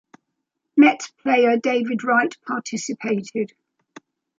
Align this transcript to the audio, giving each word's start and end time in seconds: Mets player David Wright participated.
Mets 0.75 1.09
player 1.21 1.57
David 1.57 2.03
Wright 2.03 2.35
participated. 2.47 3.53